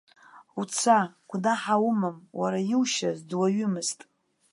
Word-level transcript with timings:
Уца, 0.59 0.99
гәнаҳа 1.29 1.75
умам, 1.87 2.17
уара 2.39 2.59
иушьыз 2.71 3.19
дуаҩымызт. 3.29 3.99